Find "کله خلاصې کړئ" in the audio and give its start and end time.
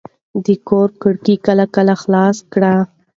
1.75-2.77